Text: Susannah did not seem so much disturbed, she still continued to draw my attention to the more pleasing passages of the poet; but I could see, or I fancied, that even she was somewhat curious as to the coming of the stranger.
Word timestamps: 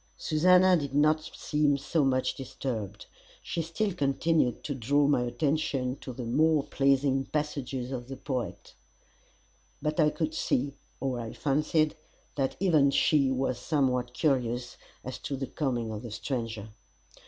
Susannah 0.17 0.75
did 0.77 0.95
not 0.95 1.21
seem 1.35 1.77
so 1.77 2.03
much 2.03 2.33
disturbed, 2.33 3.05
she 3.43 3.61
still 3.61 3.93
continued 3.93 4.63
to 4.63 4.73
draw 4.73 5.05
my 5.05 5.21
attention 5.21 5.95
to 5.97 6.11
the 6.11 6.25
more 6.25 6.63
pleasing 6.63 7.25
passages 7.25 7.91
of 7.91 8.07
the 8.07 8.17
poet; 8.17 8.73
but 9.79 9.99
I 9.99 10.09
could 10.09 10.33
see, 10.33 10.73
or 10.99 11.19
I 11.19 11.33
fancied, 11.33 11.95
that 12.33 12.55
even 12.59 12.89
she 12.89 13.29
was 13.29 13.59
somewhat 13.59 14.15
curious 14.15 14.75
as 15.03 15.19
to 15.19 15.35
the 15.35 15.45
coming 15.45 15.91
of 15.91 16.01
the 16.01 16.09
stranger. 16.09 16.69